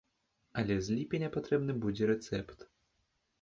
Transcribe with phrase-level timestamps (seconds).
[0.61, 2.59] Але з ліпеня патрэбны будзе рэцэпт.